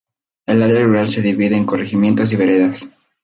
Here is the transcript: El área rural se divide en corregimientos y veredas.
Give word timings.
El 0.47 0.63
área 0.63 0.83
rural 0.83 1.07
se 1.09 1.21
divide 1.21 1.55
en 1.55 1.65
corregimientos 1.67 2.33
y 2.33 2.35
veredas. 2.35 2.89